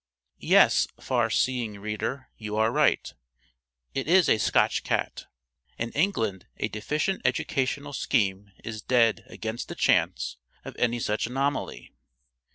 Yes, 0.39 0.87
far 0.99 1.29
seeing 1.29 1.77
reader, 1.79 2.27
you 2.35 2.55
are 2.55 2.71
right, 2.71 3.13
it 3.93 4.07
is 4.07 4.27
a 4.27 4.39
Scotch 4.39 4.81
cat. 4.83 5.27
In 5.77 5.91
England 5.91 6.47
a 6.57 6.69
deficient 6.69 7.21
educational 7.23 7.93
scheme 7.93 8.51
is 8.63 8.81
dead 8.81 9.23
against 9.27 9.67
the 9.67 9.75
chance 9.75 10.37
of 10.65 10.75
any 10.79 10.97
such 10.99 11.27
anomaly. 11.27 11.93